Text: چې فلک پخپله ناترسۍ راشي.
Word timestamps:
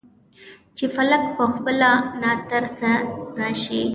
چې 0.77 0.85
فلک 0.95 1.23
پخپله 1.37 1.91
ناترسۍ 2.21 2.95
راشي. 3.39 3.81